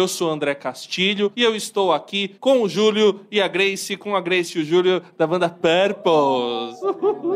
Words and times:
Eu 0.00 0.08
sou 0.08 0.30
André 0.30 0.54
Castilho 0.54 1.30
e 1.36 1.42
eu 1.42 1.54
estou 1.54 1.92
aqui 1.92 2.28
com 2.40 2.62
o 2.62 2.68
Júlio 2.70 3.20
e 3.30 3.38
a 3.38 3.46
Grace, 3.46 3.98
com 3.98 4.16
a 4.16 4.20
Grace 4.22 4.56
e 4.56 4.62
o 4.62 4.64
Júlio 4.64 5.02
da 5.18 5.26
banda 5.26 5.46
Purples. 5.50 6.76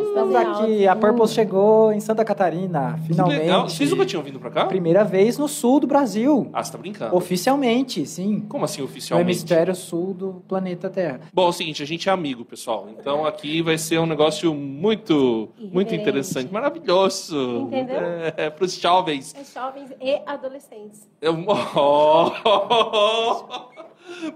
Estamos 0.08 0.34
aqui, 0.34 0.88
a 0.88 0.96
Purple 0.96 1.28
chegou 1.28 1.92
em 1.92 2.00
Santa 2.00 2.24
Catarina, 2.24 2.98
Que 3.02 3.08
finalmente. 3.08 3.38
legal. 3.40 3.68
Vocês 3.68 3.90
nunca 3.90 4.06
tinham 4.06 4.22
vindo 4.22 4.40
pra 4.40 4.50
cá? 4.50 4.64
Primeira 4.64 5.04
vez 5.04 5.36
no 5.36 5.46
sul 5.46 5.78
do 5.78 5.86
Brasil. 5.86 6.48
Ah, 6.54 6.64
você 6.64 6.72
tá 6.72 6.78
brincando. 6.78 7.14
Oficialmente, 7.14 8.06
sim. 8.06 8.40
Como 8.48 8.64
assim 8.64 8.80
No 8.80 8.86
oficialmente? 8.86 9.30
hemisfério 9.30 9.74
sul 9.74 10.14
do 10.14 10.42
planeta 10.48 10.88
Terra. 10.88 11.20
Bom, 11.34 11.44
é 11.44 11.48
o 11.48 11.52
seguinte, 11.52 11.82
a 11.82 11.86
gente 11.86 12.08
é 12.08 12.12
amigo, 12.12 12.46
pessoal. 12.46 12.88
Então 12.98 13.26
aqui 13.26 13.60
vai 13.60 13.76
ser 13.76 13.98
um 13.98 14.06
negócio 14.06 14.54
muito, 14.54 15.50
muito 15.70 15.94
interessante, 15.94 16.50
maravilhoso. 16.50 17.36
Entendeu? 17.66 17.98
É, 18.38 18.48
para 18.48 18.64
os 18.64 18.74
jovens. 18.80 19.34
É 19.38 19.44
jovens 19.60 19.90
e 20.00 20.18
adolescentes. 20.26 21.06
Eu- 21.20 21.34
Oh! 21.76 22.30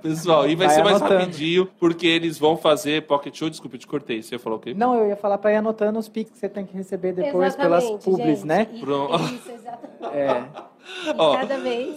Pessoal, 0.02 0.46
e 0.48 0.54
vai, 0.54 0.66
Vai 0.66 0.76
ser 0.76 0.82
mais 0.82 0.96
anotando. 0.96 1.20
rapidinho, 1.20 1.66
porque 1.78 2.06
eles 2.06 2.38
vão 2.38 2.56
fazer 2.56 3.02
pocket 3.06 3.34
show. 3.36 3.48
Desculpa, 3.48 3.76
eu 3.76 3.80
te 3.80 3.86
cortei. 3.86 4.22
Você 4.22 4.38
falou 4.38 4.58
o 4.58 4.60
quê? 4.60 4.74
Não, 4.74 4.94
eu 4.94 5.08
ia 5.08 5.16
falar 5.16 5.38
pra 5.38 5.52
ir 5.52 5.56
anotando 5.56 5.98
os 5.98 6.08
pics 6.08 6.32
que 6.32 6.38
você 6.38 6.48
tem 6.48 6.66
que 6.66 6.76
receber 6.76 7.12
depois 7.12 7.56
pelas 7.56 7.84
Exatamente, 7.84 8.04
publis, 8.04 8.38
gente. 8.40 8.46
né? 8.46 8.66
E- 8.72 8.80
Pronto. 8.80 9.22
Isso, 9.24 9.50
exatamente. 9.50 10.16
É. 10.16 10.44
E 11.06 11.14
Ó. 11.16 11.36
cada 11.36 11.58
vez, 11.58 11.96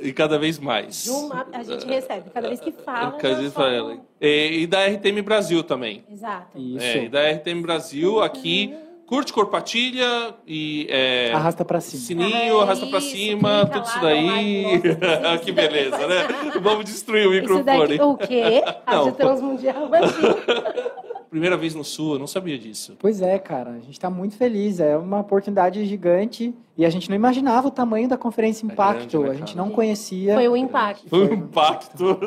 E 0.00 0.12
cada 0.12 0.38
vez 0.38 0.58
mais. 0.58 1.06
uma, 1.08 1.46
a 1.52 1.62
gente 1.62 1.86
recebe. 1.86 2.30
Cada 2.30 2.48
vez 2.48 2.60
que 2.60 2.70
fala, 2.72 3.12
Cada 3.12 3.34
vez 3.36 3.52
fala 3.52 3.82
um- 3.94 4.00
E, 4.20 4.62
e 4.62 4.66
da 4.66 4.84
RTM 4.86 5.22
Brasil 5.22 5.62
também. 5.64 6.04
Exato. 6.10 6.58
Isso. 6.58 6.84
É, 6.84 7.04
e 7.04 7.08
da 7.08 7.20
RTM 7.30 7.62
Brasil 7.62 8.20
aqui. 8.22 8.74
Curte, 9.12 9.30
compartilha 9.30 10.34
e. 10.46 10.86
é, 10.88 11.32
Arrasta 11.34 11.66
pra 11.66 11.82
cima. 11.82 12.02
Sininho, 12.02 12.58
Ah, 12.60 12.62
arrasta 12.62 12.86
pra 12.86 12.98
isso, 12.98 13.10
cima, 13.10 13.66
tudo 13.66 13.84
isso 13.84 13.96
lá, 13.96 14.02
daí. 14.04 14.26
like, 14.72 14.88
nossa, 14.88 15.38
que 15.44 15.50
isso 15.50 15.52
beleza, 15.52 16.06
né? 16.06 16.28
Vamos 16.62 16.84
destruir 16.86 17.26
o 17.28 17.34
Isso 17.34 17.42
microfone. 17.42 17.98
daqui, 17.98 18.00
o 18.02 18.16
quê? 18.16 18.62
Não. 18.90 19.04
Rádio 19.04 19.12
Transmundial. 19.12 19.90
Primeira 21.28 21.58
vez 21.58 21.74
no 21.74 21.84
Sul, 21.84 22.14
eu 22.14 22.18
não 22.18 22.26
sabia 22.26 22.58
disso. 22.58 22.96
Pois 22.98 23.20
é, 23.20 23.38
cara, 23.38 23.72
a 23.72 23.80
gente 23.80 24.00
tá 24.00 24.08
muito 24.08 24.34
feliz. 24.34 24.80
É 24.80 24.96
uma 24.96 25.20
oportunidade 25.20 25.84
gigante 25.84 26.54
e 26.76 26.84
a 26.86 26.90
gente 26.90 27.08
não 27.10 27.16
imaginava 27.16 27.68
o 27.68 27.70
tamanho 27.70 28.08
da 28.08 28.16
conferência 28.16 28.64
Impacto. 28.64 29.18
grande, 29.20 29.28
né, 29.28 29.30
a 29.30 29.34
gente 29.34 29.56
não 29.56 29.68
conhecia. 29.70 30.34
Foi 30.34 30.48
o 30.48 30.56
impacto. 30.56 31.08
Foi 31.08 31.28
um 31.28 31.34
impacto. 31.34 32.18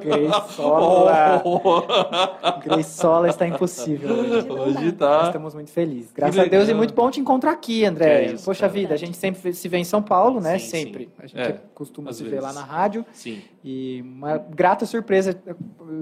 Grace 0.00 0.52
Sola. 0.54 1.42
Oh. 2.70 3.26
Está 3.28 3.46
impossível. 3.46 4.10
hoje. 4.14 4.84
Nós 4.84 4.92
tá. 4.94 5.22
Estamos 5.26 5.54
muito 5.54 5.70
felizes. 5.70 6.12
Graças 6.12 6.38
a 6.38 6.44
Deus 6.44 6.68
e 6.68 6.74
muito 6.74 6.94
bom 6.94 7.10
te 7.10 7.20
encontrar 7.20 7.52
aqui, 7.52 7.84
André. 7.84 8.04
Que 8.24 8.30
é 8.30 8.34
isso, 8.34 8.44
Poxa 8.44 8.60
cara. 8.60 8.72
vida, 8.72 8.94
a 8.94 8.96
gente 8.96 9.16
sempre 9.16 9.52
se 9.52 9.68
vê 9.68 9.78
em 9.78 9.84
São 9.84 10.02
Paulo, 10.02 10.40
né? 10.40 10.58
Sim, 10.58 10.68
sempre. 10.68 11.04
sim. 11.04 11.10
A 11.18 11.26
gente 11.26 11.40
É, 11.40 11.56
costuma 11.74 12.12
se 12.12 12.22
ver 12.24 12.40
lá 12.40 12.48
vezes. 12.48 12.54
na 12.54 12.62
rádio. 12.66 13.04
Sim. 13.12 13.40
E 13.64 14.02
uma 14.02 14.38
grata 14.38 14.86
surpresa 14.86 15.38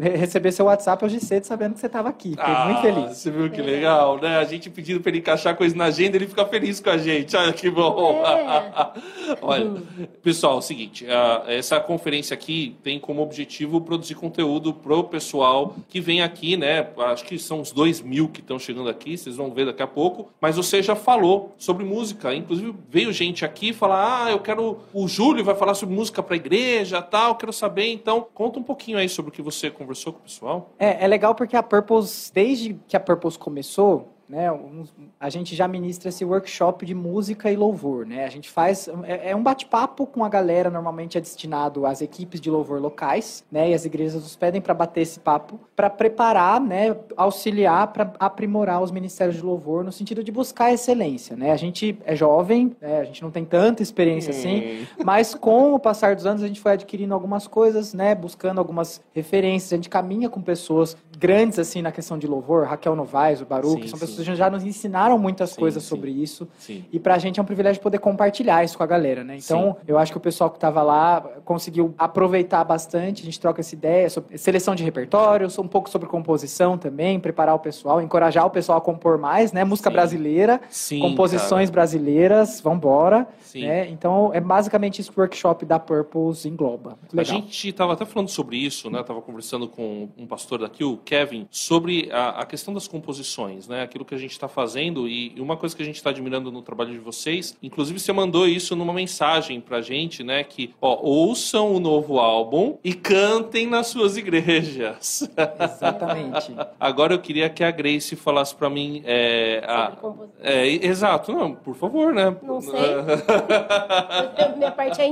re- 0.01 0.17
receber 0.17 0.53
seu 0.53 0.67
WhatsApp 0.67 1.05
hoje 1.05 1.21
cedo 1.21 1.45
sabendo 1.45 1.75
que 1.75 1.81
você 1.81 1.87
estava 1.87 2.09
aqui. 2.09 2.31
Fiquei 2.31 2.45
Ah, 2.45 2.65
muito 2.67 2.81
feliz. 2.83 3.17
Você 3.17 3.31
viu 3.31 3.51
que 3.51 3.61
legal, 3.63 4.21
né? 4.21 4.39
A 4.39 4.45
gente 4.45 4.71
pedindo 4.71 5.01
pra 5.01 5.11
ele 5.11 5.19
encaixar 5.19 5.57
coisa 5.57 5.75
na 5.77 5.85
agenda, 5.87 6.17
ele 6.17 6.27
fica 6.27 6.45
feliz 6.47 6.81
com 6.81 6.91
a 6.91 6.99
gente. 6.99 7.37
Olha 7.37 7.53
que 7.53 7.69
bom. 7.79 8.25
É. 8.25 8.93
Olha, 9.41 9.83
pessoal, 10.23 10.55
é 10.55 10.59
o 10.59 10.63
seguinte, 10.63 11.07
essa 11.47 11.81
conferência 11.81 12.35
aqui 12.35 12.77
tem 12.83 12.99
como 12.99 13.23
objetivo 13.23 13.81
produzir 13.81 14.15
conteúdo 14.15 14.73
pro 14.73 15.05
pessoal 15.05 15.75
que 15.89 16.01
vem 16.01 16.23
aqui, 16.23 16.57
né? 16.57 16.89
Acho 16.99 17.25
que 17.25 17.39
são 17.39 17.61
uns 17.61 17.73
dois 17.73 18.01
mil 18.01 18.29
que 18.29 18.41
estão 18.41 18.59
chegando 18.59 18.89
aqui, 18.89 19.17
vocês 19.17 19.37
vão 19.37 19.53
ver 19.53 19.67
daqui 19.67 19.83
a 19.83 19.87
pouco. 19.87 20.31
Mas 20.41 20.57
você 20.57 20.83
já 20.83 20.97
falou 20.97 21.55
sobre 21.57 21.85
música, 21.85 22.35
inclusive 22.35 22.75
veio 22.89 23.13
gente 23.13 23.45
aqui 23.45 23.73
falar, 23.73 24.27
ah, 24.27 24.31
eu 24.31 24.41
quero, 24.41 24.79
o 24.93 25.07
Júlio 25.07 25.45
vai 25.45 25.55
falar 25.55 25.75
sobre 25.75 25.95
música 25.95 26.23
pra 26.23 26.37
igreja, 26.37 27.01
tal, 27.01 27.37
quero 27.37 27.53
saber. 27.53 27.93
Então, 27.93 28.27
conta 28.35 28.59
um 28.59 28.63
pouquinho 28.63 28.99
aí 28.99 29.09
sobre 29.09 29.31
o 29.31 29.33
que 29.33 29.43
você 29.43 29.71
conversou 29.71 30.13
com 30.13 30.21
o 30.21 30.23
pessoal. 30.23 30.75
É, 30.79 31.05
é 31.05 31.07
legal 31.07 31.35
porque 31.35 31.57
a 31.57 31.63
Purpose, 31.63 32.33
desde 32.33 32.77
que 32.87 32.97
a 32.97 33.01
Purpose 33.01 33.39
começou, 33.39 34.18
né, 34.29 34.51
uns- 34.53 34.93
a 35.19 35.31
gente 35.31 35.57
já 35.57 35.67
ministra 35.67 36.09
esse 36.11 36.25
workshop 36.25 36.85
de 36.85 36.95
música 36.95 37.51
e 37.51 37.57
louvor, 37.57 38.05
né? 38.07 38.25
A 38.25 38.29
gente 38.29 38.51
faz 38.51 38.89
é, 39.05 39.31
é 39.31 39.37
um 39.37 39.43
bate-papo 39.43 40.07
com 40.07 40.25
a 40.25 40.29
galera, 40.29 40.71
normalmente 40.71 41.17
é 41.17 41.21
destinado 41.21 41.87
às 41.87 42.01
equipes 42.03 42.41
de 42.41 42.51
louvor 42.51 42.81
locais, 42.81 43.45
né? 43.51 43.71
E 43.71 43.75
as 43.75 43.85
igrejas 43.85 44.23
nos 44.23 44.37
pedem 44.37 44.61
para 44.61 44.75
bater 44.75 45.01
esse 45.03 45.19
papo, 45.21 45.59
para 45.75 45.89
preparar, 45.89 46.61
né, 46.61 46.95
auxiliar 47.17 47.87
para 47.93 48.13
aprimorar 48.19 48.83
os 48.83 48.91
ministérios 48.91 49.37
de 49.37 49.43
louvor 49.43 49.85
no 49.85 49.93
sentido 49.93 50.23
de 50.23 50.31
buscar 50.33 50.73
excelência, 50.73 51.37
né? 51.37 51.53
A 51.53 51.57
gente 51.57 51.99
é 52.05 52.15
jovem, 52.15 52.77
né, 52.81 53.01
a 53.01 53.05
gente 53.05 53.23
não 53.23 53.31
tem 53.31 53.45
tanta 53.45 53.83
experiência 53.83 54.31
assim, 54.31 54.87
mas 55.05 55.35
com 55.35 55.73
o 55.75 55.79
passar 55.79 56.15
dos 56.15 56.27
anos 56.27 56.43
a 56.43 56.47
gente 56.49 56.61
foi 56.61 56.73
adquirindo 56.73 57.15
algumas 57.15 57.47
coisas, 57.47 57.95
né? 57.95 58.15
Buscando 58.15 58.59
algumas 58.59 59.01
referências. 59.15 59.73
A 59.73 59.77
gente 59.77 59.89
caminha 59.89 60.29
com 60.29 60.41
pessoas 60.43 60.97
grandes 61.19 61.59
assim 61.59 61.83
na 61.83 61.91
questão 61.93 62.19
de 62.19 62.27
louvor, 62.27 62.67
Raquel 62.67 62.95
Novaes, 62.95 63.41
o 63.41 63.47
Baruch, 63.47 63.83
Sim, 63.83 63.89
são 63.89 63.99
pessoas 63.99 64.18
já 64.25 64.51
nos 64.51 64.65
ensinaram 64.65 65.19
muitas 65.19 65.51
Sim, 65.51 65.61
coisas 65.61 65.83
sim. 65.83 65.89
sobre 65.89 66.11
isso. 66.11 66.49
Sim. 66.59 66.85
E 66.93 66.99
pra 66.99 67.19
gente 67.19 67.39
é 67.39 67.43
um 67.43 67.47
privilégio 67.47 67.81
poder 67.83 67.99
compartilhar 67.99 68.65
isso 68.65 68.77
com 68.77 68.83
a 68.83 68.87
galera, 68.87 69.25
né? 69.25 69.37
Então, 69.37 69.77
eu 69.87 69.99
acho 69.99 70.13
que 70.13 70.19
o 70.19 70.21
pessoal 70.21 70.51
que 70.51 70.59
tava 70.59 70.83
lá 70.83 71.21
conseguiu 71.45 71.95
aproveitar 71.99 72.65
bastante, 72.65 73.23
a 73.23 73.25
gente 73.25 73.41
troca 73.41 73.61
essa 73.61 73.75
ideia 73.75 74.09
sobre 74.11 74.37
seleção 74.39 74.75
de 74.75 74.83
repertório, 74.85 75.49
um 75.59 75.69
pouco 75.69 75.91
sobre 75.91 76.09
composição 76.09 76.79
também, 76.79 77.19
preparar 77.19 77.55
o 77.55 77.59
pessoal, 77.59 78.01
encorajar 78.01 78.47
o 78.47 78.51
pessoal 78.51 78.79
a 78.79 78.81
compor 78.81 79.19
mais, 79.19 79.53
né? 79.53 79.65
Música 79.65 79.91
brasileira, 79.91 80.61
composições 81.01 81.71
brasileiras, 81.71 82.61
vambora. 82.61 83.27
Sim. 83.41 83.67
Né? 83.67 83.89
Então, 83.89 84.31
é 84.35 84.41
basicamente 84.41 85.01
isso 85.01 85.11
que 85.11 85.19
o 85.19 85.23
workshop 85.23 85.65
da 85.65 85.79
Purpose 85.79 86.49
engloba. 86.49 86.91
Muito 87.01 87.15
A 87.15 87.17
legal. 87.17 87.37
gente 87.37 87.69
estava 87.69 87.95
até 87.95 88.05
falando 88.05 88.29
sobre 88.29 88.57
isso, 88.57 88.91
né? 88.91 89.03
Tava 89.03 89.23
conversando 89.23 89.67
com 89.67 90.09
um 90.17 90.27
pastor 90.27 90.61
daqui, 90.61 90.85
o 90.85 90.99
Kevin, 90.99 91.47
sobre 91.51 92.11
a, 92.13 92.41
a 92.43 92.47
questão 92.47 92.75
das 92.75 92.87
composições, 92.87 93.67
né? 93.67 93.83
Aquilo 93.83 94.05
que 94.09 94.15
a 94.15 94.19
gente 94.19 94.33
está 94.33 94.49
fazendo 94.49 95.07
e, 95.07 95.35
uma 95.39 95.57
coisa 95.57 95.77
que 95.77 95.83
a 95.83 95.85
gente 95.85 95.97
está 95.97 96.11
admirando 96.11 96.51
no 96.51 96.63
trabalho 96.63 96.91
de 96.93 96.99
vocês, 96.99 97.57
inclusive 97.63 98.01
você 98.01 98.13
mandou 98.13 98.49
isso 98.49 98.75
numa 98.75 98.93
mensagem 98.93 99.61
pra 99.61 99.81
gente, 99.83 100.25
né? 100.25 100.43
Que, 100.43 100.75
ó, 100.81 100.99
ouçam 101.03 101.73
o 101.75 101.79
novo 101.79 102.19
álbum 102.19 102.79
e 102.83 102.95
cantem 102.95 103.67
nas 103.67 103.89
suas 103.89 104.17
igrejas. 104.17 105.29
Exatamente. 105.61 106.53
Agora 106.81 107.15
eu 107.15 107.19
queria 107.19 107.49
que 107.51 107.63
a 107.63 107.71
Grace 107.71 108.17
falasse 108.17 108.55
pra 108.55 108.71
mim, 108.71 109.03
é, 109.05 109.63
a- 109.67 109.93
é, 110.41 110.67
exato, 110.87 111.33
não, 111.33 111.55
por 111.55 111.75
favor, 111.75 112.13
né? 112.15 112.35
Não 112.43 112.61
sei. 112.61 112.73
Minha 114.57 114.71
parte 114.71 115.01
é 115.01 115.07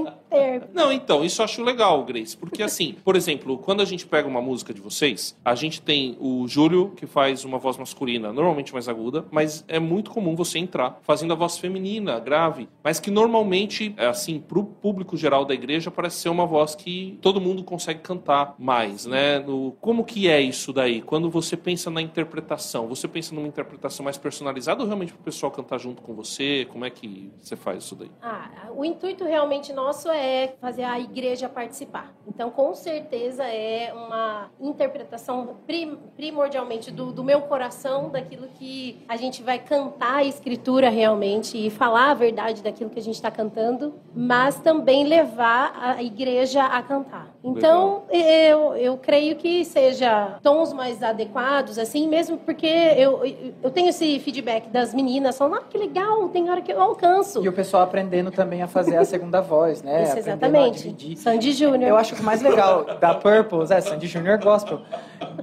Não, 0.72 0.92
então, 0.92 1.24
isso 1.24 1.40
eu 1.40 1.44
acho 1.44 1.62
legal, 1.62 2.04
Grace, 2.04 2.36
porque 2.36 2.62
assim, 2.62 2.94
por 3.04 3.16
exemplo, 3.16 3.58
quando 3.58 3.80
a 3.80 3.84
gente 3.84 4.06
pega 4.06 4.28
uma 4.28 4.42
música 4.42 4.74
de 4.74 4.80
vocês, 4.80 5.36
a 5.44 5.54
gente 5.54 5.80
tem 5.80 6.16
o 6.20 6.46
Júlio, 6.48 6.92
que 6.96 7.06
faz 7.06 7.44
uma 7.44 7.58
voz 7.58 7.76
masculina, 7.76 8.32
normalmente 8.32 8.72
mais 8.72 8.88
aguda, 8.88 9.24
mas 9.30 9.64
é 9.68 9.78
muito 9.78 10.10
comum 10.10 10.34
você 10.34 10.58
entrar 10.58 10.98
fazendo 11.02 11.32
a 11.32 11.36
voz 11.36 11.58
feminina, 11.58 12.18
grave, 12.18 12.68
mas 12.82 13.00
que 13.00 13.10
normalmente, 13.10 13.94
assim, 13.96 14.40
pro 14.40 14.64
público 14.64 15.16
geral 15.16 15.44
da 15.44 15.54
igreja, 15.54 15.90
parece 15.90 16.16
ser 16.16 16.28
uma 16.28 16.46
voz 16.46 16.74
que 16.74 17.18
todo 17.22 17.40
mundo 17.40 17.62
consegue 17.62 18.00
cantar 18.00 18.54
mais, 18.58 19.06
né? 19.06 19.38
No, 19.38 19.72
como 19.80 20.04
que 20.04 20.28
é 20.28 20.40
isso 20.40 20.72
daí? 20.72 21.00
Quando 21.00 21.30
você 21.30 21.56
pensa 21.56 21.90
na 21.90 22.02
interpretação, 22.02 22.86
você 22.86 23.06
pensa 23.06 23.34
numa 23.34 23.48
interpretação 23.48 24.04
mais 24.04 24.18
personalizada 24.18 24.82
ou 24.82 24.86
realmente 24.86 25.12
pro 25.12 25.22
pessoal 25.22 25.52
cantar 25.52 25.78
junto 25.78 26.02
com 26.02 26.14
você? 26.14 26.66
Como 26.70 26.84
é 26.84 26.90
que 26.90 27.30
você 27.40 27.56
faz 27.56 27.84
isso 27.84 27.94
daí? 27.94 28.10
Ah, 28.22 28.50
o 28.74 28.84
intuito 28.84 29.24
realmente 29.24 29.72
nosso 29.72 30.10
é 30.10 30.15
fazer 30.60 30.84
a 30.84 30.98
igreja 30.98 31.48
participar. 31.48 32.12
Então, 32.26 32.50
com 32.50 32.74
certeza, 32.74 33.44
é 33.44 33.92
uma 33.94 34.50
interpretação 34.60 35.56
prim- 35.66 35.98
primordialmente 36.16 36.90
do, 36.90 37.12
do 37.12 37.22
meu 37.24 37.42
coração, 37.42 38.08
daquilo 38.10 38.48
que 38.58 39.04
a 39.08 39.16
gente 39.16 39.42
vai 39.42 39.58
cantar 39.58 40.16
a 40.16 40.24
escritura 40.24 40.88
realmente 40.88 41.56
e 41.66 41.70
falar 41.70 42.10
a 42.10 42.14
verdade 42.14 42.62
daquilo 42.62 42.90
que 42.90 42.98
a 42.98 43.02
gente 43.02 43.14
está 43.14 43.30
cantando, 43.30 43.94
mas 44.14 44.58
também 44.60 45.04
levar 45.04 45.72
a 45.96 46.02
igreja 46.02 46.64
a 46.64 46.82
cantar. 46.82 47.28
Então, 47.44 48.02
eu, 48.10 48.76
eu 48.76 48.96
creio 48.98 49.36
que 49.36 49.64
seja 49.64 50.38
tons 50.42 50.72
mais 50.72 51.02
adequados, 51.02 51.78
assim, 51.78 52.08
mesmo 52.08 52.36
porque 52.38 52.66
eu, 52.66 53.22
eu 53.62 53.70
tenho 53.70 53.88
esse 53.88 54.18
feedback 54.20 54.68
das 54.68 54.92
meninas 54.92 55.38
falando, 55.38 55.58
ah, 55.58 55.62
que 55.68 55.78
legal, 55.78 56.28
tem 56.28 56.50
hora 56.50 56.60
que 56.60 56.72
eu 56.72 56.80
alcanço. 56.80 57.42
E 57.44 57.48
o 57.48 57.52
pessoal 57.52 57.84
aprendendo 57.84 58.30
também 58.30 58.62
a 58.62 58.66
fazer 58.66 58.96
a 58.96 59.04
segunda 59.04 59.40
voz, 59.40 59.82
né? 59.82 60.05
Isso, 60.06 60.18
Aprendendo 60.30 60.56
a 60.56 60.68
exatamente. 60.68 61.18
Sandy 61.18 61.52
Júnior. 61.52 61.88
Eu 61.90 61.96
acho 61.96 62.14
que 62.14 62.20
o 62.20 62.24
mais 62.24 62.42
legal 62.42 62.84
da 63.00 63.14
Purpose 63.14 63.72
é 63.72 63.80
Sandy 63.80 64.06
Junior 64.06 64.38
Gospel. 64.38 64.80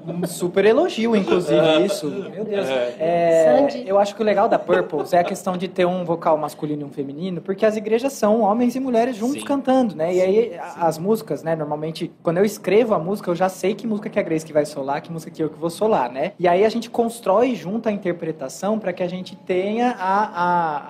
Um 0.05 0.25
super 0.27 0.65
elogio, 0.65 1.15
inclusive, 1.15 1.85
isso. 1.85 2.07
Meu 2.07 2.43
Deus. 2.43 2.67
É, 2.67 2.95
É, 2.99 3.57
Sandy. 3.69 3.83
eu 3.87 3.97
acho 3.97 4.15
que 4.15 4.21
o 4.21 4.25
legal 4.25 4.47
da 4.49 4.59
Purples 4.59 5.13
é 5.13 5.19
a 5.19 5.23
questão 5.23 5.55
de 5.57 5.67
ter 5.67 5.85
um 5.85 6.03
vocal 6.03 6.37
masculino 6.37 6.81
e 6.81 6.85
um 6.85 6.89
feminino, 6.91 7.41
porque 7.41 7.65
as 7.65 7.75
igrejas 7.77 8.13
são 8.13 8.41
homens 8.41 8.75
e 8.75 8.79
mulheres 8.79 9.15
juntos 9.15 9.39
Sim. 9.39 9.45
cantando, 9.45 9.95
né? 9.95 10.13
E 10.13 10.21
aí 10.21 10.55
a- 10.57 10.87
as 10.87 10.97
músicas, 10.97 11.41
né? 11.43 11.55
Normalmente, 11.55 12.11
quando 12.21 12.37
eu 12.37 12.45
escrevo 12.45 12.93
a 12.93 12.99
música, 12.99 13.29
eu 13.31 13.35
já 13.35 13.49
sei 13.49 13.73
que 13.73 13.87
música 13.87 14.09
que 14.09 14.19
é 14.19 14.21
a 14.21 14.25
Grace 14.25 14.45
que 14.45 14.53
vai 14.53 14.65
solar, 14.65 15.01
que 15.01 15.11
música 15.11 15.31
que 15.31 15.41
eu 15.41 15.49
que 15.49 15.57
vou 15.59 15.69
solar, 15.69 16.11
né? 16.11 16.33
E 16.37 16.47
aí 16.47 16.65
a 16.65 16.69
gente 16.69 16.89
constrói 16.89 17.55
junto 17.55 17.87
a 17.89 17.91
interpretação 17.91 18.77
para 18.79 18.91
que 18.93 19.01
a 19.03 19.07
gente 19.07 19.35
tenha 19.35 19.95
a- 19.97 20.31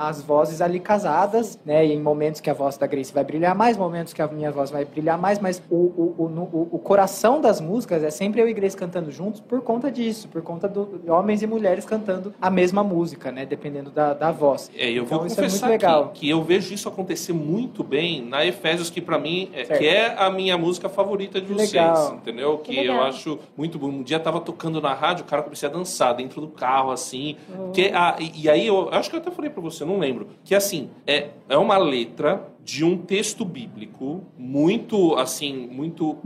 a- 0.03 0.07
as 0.09 0.21
vozes 0.21 0.61
ali 0.61 0.79
casadas, 0.79 1.59
né? 1.65 1.85
E 1.85 1.93
em 1.93 2.01
momentos 2.01 2.41
que 2.41 2.49
a 2.49 2.53
voz 2.53 2.77
da 2.77 2.87
Grace 2.87 3.13
vai 3.13 3.23
brilhar 3.23 3.55
mais, 3.63 3.77
momentos 3.77 4.11
que 4.11 4.21
a 4.21 4.27
minha 4.27 4.51
voz 4.51 4.69
vai 4.71 4.83
brilhar 4.83 5.17
mais, 5.17 5.39
mas 5.39 5.63
o, 5.69 5.75
o, 5.75 6.15
o, 6.17 6.29
no- 6.29 6.43
o- 6.51 6.67
o 6.73 6.79
coração 6.79 7.39
das 7.39 7.61
músicas 7.61 8.03
é 8.03 8.09
sempre 8.09 8.41
eu 8.41 8.49
e 8.49 8.53
Grace 8.53 8.75
cantando 8.75 9.09
juntos 9.09 9.39
por 9.39 9.61
conta 9.61 9.89
disso, 9.89 10.27
por 10.27 10.41
conta 10.41 10.67
do, 10.67 10.99
de 11.01 11.09
homens 11.09 11.41
e 11.41 11.47
mulheres 11.47 11.85
cantando 11.85 12.33
a 12.41 12.49
mesma 12.49 12.83
música, 12.83 13.31
né? 13.31 13.45
Dependendo 13.45 13.89
da, 13.89 14.13
da 14.13 14.31
voz. 14.33 14.69
É, 14.75 14.89
eu 14.89 15.03
Então, 15.03 15.19
vou 15.19 15.27
isso 15.27 15.39
é 15.39 15.43
confessar 15.45 15.69
muito 15.69 15.81
legal. 15.81 16.03
aqui 16.05 16.19
que 16.19 16.29
eu 16.29 16.43
vejo 16.43 16.73
isso 16.73 16.89
acontecer 16.89 17.31
muito 17.31 17.85
bem 17.85 18.21
na 18.21 18.45
Efésios, 18.45 18.89
que 18.89 18.99
pra 18.99 19.17
mim 19.17 19.49
é, 19.53 19.63
Certo. 19.63 19.79
que 19.79 19.87
é 19.87 20.13
a 20.17 20.29
minha 20.29 20.57
música 20.57 20.89
favorita 20.89 21.39
de 21.39 21.47
Que 21.47 21.53
vocês, 21.53 21.71
legal. 21.71 22.15
entendeu? 22.15 22.57
Que, 22.57 22.73
Que 22.75 22.85
eu 22.85 23.01
acho 23.01 23.39
muito 23.55 23.79
bom. 23.79 23.87
Um 23.87 24.03
dia 24.03 24.19
tava 24.19 24.41
tocando 24.41 24.81
na 24.81 24.93
rádio, 24.93 25.23
o 25.23 25.27
cara 25.27 25.41
comecei 25.41 25.69
a 25.69 25.71
dançar 25.71 26.13
dentro 26.13 26.41
do 26.41 26.49
carro, 26.49 26.91
assim. 26.91 27.37
Uhum. 27.57 27.71
Que, 27.71 27.91
a, 27.93 28.17
e, 28.19 28.41
e 28.43 28.49
aí 28.49 28.67
eu 28.67 28.89
acho 28.91 29.09
que 29.09 29.15
eu 29.15 29.21
até 29.21 29.31
falei 29.31 29.49
pra 29.49 29.61
você, 29.61 29.85
não 29.85 29.99
lembro. 29.99 30.27
Que 30.43 30.53
assim, 30.53 30.89
é, 31.07 31.29
é 31.47 31.57
uma 31.57 31.77
letra 31.77 32.41
de 32.63 32.83
um 32.83 32.97
texto 32.97 33.43
bíblico 33.43 34.23
muito, 34.37 35.15
assim, 35.15 35.67
muito 35.67 36.17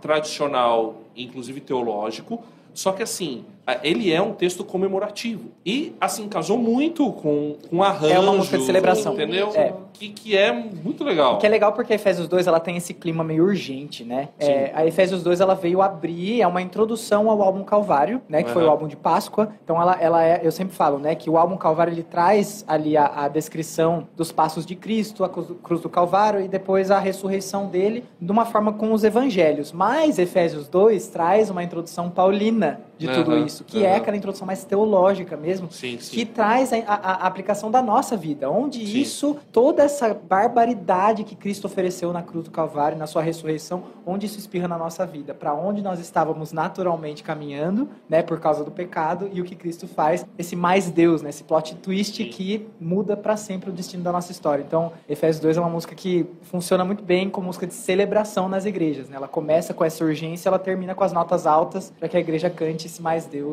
tradicional, 0.00 1.02
inclusive 1.14 1.60
teológico. 1.60 2.42
Só 2.72 2.92
que 2.92 3.02
assim, 3.02 3.44
ele 3.82 4.12
é 4.12 4.20
um 4.20 4.32
texto 4.32 4.64
comemorativo. 4.64 5.50
E, 5.64 5.94
assim, 6.00 6.28
casou 6.28 6.58
muito 6.58 7.10
com, 7.12 7.56
com 7.68 7.82
arranjo. 7.82 8.12
É 8.12 8.18
uma 8.18 8.32
música 8.32 8.58
de 8.58 8.64
celebração. 8.64 9.14
Entendeu? 9.14 9.50
É. 9.54 9.72
Que, 9.94 10.08
que 10.08 10.36
é 10.36 10.52
muito 10.52 11.04
legal. 11.04 11.38
Que 11.38 11.46
é 11.46 11.48
legal 11.48 11.72
porque 11.72 11.92
a 11.92 11.96
Efésios 11.96 12.26
2 12.26 12.46
ela 12.46 12.58
tem 12.58 12.76
esse 12.76 12.92
clima 12.92 13.22
meio 13.22 13.44
urgente, 13.44 14.04
né? 14.04 14.28
É, 14.38 14.72
a 14.74 14.84
Efésios 14.84 15.22
2 15.22 15.40
ela 15.40 15.54
veio 15.54 15.80
abrir, 15.80 16.42
é 16.42 16.46
uma 16.46 16.60
introdução 16.60 17.30
ao 17.30 17.40
álbum 17.40 17.62
Calvário, 17.62 18.20
né? 18.28 18.42
Que 18.42 18.50
foi 18.50 18.62
Aham. 18.62 18.68
o 18.68 18.72
álbum 18.72 18.88
de 18.88 18.96
Páscoa. 18.96 19.52
Então 19.62 19.80
ela, 19.80 19.96
ela 20.00 20.24
é, 20.24 20.40
eu 20.42 20.50
sempre 20.50 20.74
falo, 20.74 20.98
né? 20.98 21.14
Que 21.14 21.30
o 21.30 21.38
álbum 21.38 21.56
Calvário 21.56 21.92
ele 21.92 22.02
traz 22.02 22.64
ali 22.66 22.96
a, 22.96 23.24
a 23.24 23.28
descrição 23.28 24.08
dos 24.16 24.32
passos 24.32 24.66
de 24.66 24.74
Cristo, 24.74 25.22
a 25.22 25.28
cruz 25.28 25.46
do, 25.46 25.54
cruz 25.54 25.80
do 25.80 25.88
Calvário 25.88 26.40
e 26.40 26.48
depois 26.48 26.90
a 26.90 26.98
ressurreição 26.98 27.68
dele 27.68 28.04
de 28.20 28.32
uma 28.32 28.44
forma 28.44 28.72
com 28.72 28.92
os 28.92 29.04
evangelhos. 29.04 29.72
Mas 29.72 30.18
Efésios 30.18 30.68
2 30.68 31.06
traz 31.08 31.50
uma 31.50 31.62
introdução 31.62 32.10
paulina 32.10 32.80
de 32.98 33.08
tudo 33.08 33.32
Aham, 33.32 33.40
isso, 33.54 33.64
que 33.64 33.84
é 33.84 33.88
aham. 33.90 33.96
aquela 33.98 34.16
introdução 34.16 34.46
mais 34.46 34.64
teológica 34.64 35.36
mesmo, 35.36 35.70
Sim, 35.70 35.98
sim. 35.98 36.14
que 36.16 36.24
traz 36.26 36.72
a, 36.72 36.76
a- 36.76 36.94
a 37.24 37.26
aplicação 37.26 37.70
da 37.70 37.80
nossa 37.82 38.16
vida, 38.16 38.50
onde 38.50 38.86
Sim. 38.86 38.98
isso, 39.00 39.36
toda 39.52 39.82
essa 39.82 40.12
barbaridade 40.12 41.24
que 41.24 41.34
Cristo 41.34 41.66
ofereceu 41.66 42.12
na 42.12 42.22
cruz 42.22 42.44
do 42.44 42.50
Calvário, 42.50 42.96
na 42.98 43.06
sua 43.06 43.22
ressurreição, 43.22 43.82
onde 44.06 44.26
isso 44.26 44.38
espirra 44.38 44.68
na 44.68 44.78
nossa 44.78 45.06
vida, 45.06 45.34
para 45.34 45.54
onde 45.54 45.82
nós 45.82 45.98
estávamos 45.98 46.52
naturalmente 46.52 47.22
caminhando, 47.22 47.88
né, 48.08 48.22
por 48.22 48.38
causa 48.40 48.62
do 48.64 48.70
pecado, 48.70 49.28
e 49.32 49.40
o 49.40 49.44
que 49.44 49.54
Cristo 49.54 49.86
faz, 49.86 50.24
esse 50.38 50.54
mais 50.56 50.90
Deus, 50.90 51.22
né, 51.22 51.30
esse 51.30 51.44
plot 51.44 51.74
twist 51.76 52.22
que 52.24 52.66
muda 52.80 53.16
para 53.16 53.36
sempre 53.36 53.70
o 53.70 53.72
destino 53.72 54.02
da 54.02 54.12
nossa 54.12 54.30
história. 54.32 54.62
Então, 54.66 54.92
Efésios 55.08 55.40
2 55.40 55.56
é 55.56 55.60
uma 55.60 55.68
música 55.70 55.94
que 55.94 56.26
funciona 56.42 56.84
muito 56.84 57.02
bem 57.02 57.28
como 57.30 57.46
música 57.46 57.66
de 57.66 57.74
celebração 57.74 58.48
nas 58.48 58.64
igrejas, 58.64 59.08
né? 59.08 59.16
Ela 59.16 59.28
começa 59.28 59.72
com 59.74 59.84
essa 59.84 60.04
urgência, 60.04 60.48
ela 60.48 60.58
termina 60.58 60.94
com 60.94 61.04
as 61.04 61.12
notas 61.12 61.46
altas 61.46 61.92
para 61.98 62.08
que 62.08 62.16
a 62.16 62.20
igreja 62.20 62.48
cante 62.50 62.86
esse 62.86 63.00
mais 63.02 63.26
Deus 63.26 63.43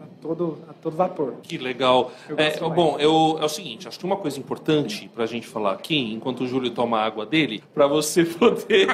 a 0.00 0.06
todo, 0.20 0.58
a 0.68 0.72
todo 0.72 0.96
vapor. 0.96 1.34
Que 1.42 1.58
legal. 1.58 2.12
Eu 2.28 2.36
É, 2.38 2.58
bom, 2.58 2.96
eu, 2.98 3.38
é 3.40 3.44
o 3.44 3.48
seguinte, 3.48 3.88
acho 3.88 3.98
que 3.98 4.04
uma 4.04 4.16
coisa 4.16 4.38
importante 4.38 5.10
pra 5.14 5.26
gente 5.26 5.46
falar 5.46 5.72
aqui, 5.72 6.12
enquanto 6.12 6.42
o 6.42 6.46
Júlio 6.46 6.70
toma 6.70 6.98
a 6.98 7.04
água 7.04 7.24
dele, 7.26 7.62
pra 7.74 7.86
você 7.86 8.24
poder, 8.38 8.86